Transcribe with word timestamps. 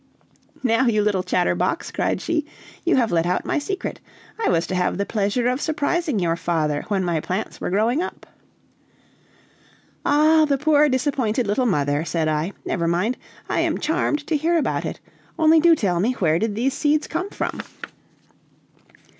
"Now, 0.63 0.87
you 0.87 1.03
little 1.03 1.21
chatterbox!" 1.21 1.91
cried 1.91 2.21
she, 2.21 2.43
"you 2.83 2.95
have 2.95 3.11
let 3.11 3.27
out 3.27 3.45
my 3.45 3.59
secret! 3.59 3.99
I 4.43 4.49
was 4.49 4.65
to 4.65 4.73
have 4.73 4.97
the 4.97 5.05
pleasure 5.05 5.47
of 5.47 5.61
surprising 5.61 6.17
your 6.17 6.35
father 6.35 6.85
when 6.87 7.03
my 7.03 7.19
plants 7.19 7.61
were 7.61 7.69
growing 7.69 8.01
up." 8.01 8.25
"Ah, 10.03 10.45
the 10.45 10.57
poor 10.57 10.89
disappointed 10.89 11.45
little 11.45 11.67
mother!" 11.67 12.03
said 12.03 12.27
I. 12.27 12.51
"Never 12.65 12.87
mind! 12.87 13.15
I 13.47 13.59
am 13.59 13.77
charmed 13.77 14.25
to 14.25 14.35
hear 14.37 14.57
about 14.57 14.85
it. 14.85 14.99
Only 15.37 15.59
do 15.59 15.75
tell 15.75 15.99
me 15.99 16.13
where 16.13 16.39
did 16.39 16.55
these 16.55 16.73
seeds 16.73 17.05
come 17.05 17.29
from?" 17.29 17.61